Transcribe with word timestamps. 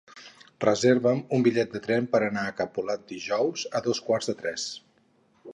Reserva'm 0.63 1.21
un 1.37 1.43
bitllet 1.49 1.75
de 1.75 1.83
tren 1.83 2.09
per 2.15 2.23
anar 2.29 2.47
a 2.53 2.57
Capolat 2.63 3.07
dijous 3.15 3.69
a 3.81 3.83
dos 3.89 4.05
quarts 4.11 4.33
de 4.33 4.39
tres. 4.45 4.69